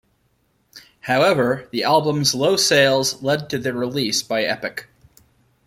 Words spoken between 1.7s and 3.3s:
album's low sales